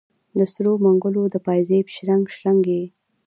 د 0.37 0.39
سرو 0.53 0.73
منګولو 0.83 1.23
د 1.33 1.35
پایزیب 1.45 1.85
شرنګ، 1.95 2.23
شرنګ 2.35 2.63
یې 2.75 2.85